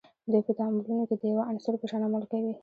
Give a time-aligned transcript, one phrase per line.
[0.31, 2.53] دوی په تعاملونو کې د یوه عنصر په شان عمل کوي.